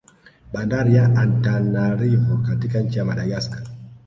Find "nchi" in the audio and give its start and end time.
2.79-2.97